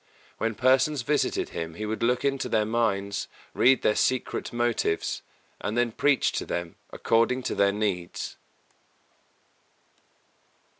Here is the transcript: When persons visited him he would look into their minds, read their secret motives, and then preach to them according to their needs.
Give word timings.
When 0.39 0.55
persons 0.55 1.03
visited 1.03 1.49
him 1.49 1.75
he 1.75 1.85
would 1.85 2.01
look 2.01 2.25
into 2.25 2.49
their 2.49 2.65
minds, 2.65 3.27
read 3.53 3.83
their 3.83 3.95
secret 3.95 4.51
motives, 4.51 5.21
and 5.59 5.77
then 5.77 5.91
preach 5.91 6.31
to 6.31 6.45
them 6.47 6.73
according 6.91 7.43
to 7.43 7.53
their 7.53 7.71
needs. 7.71 8.35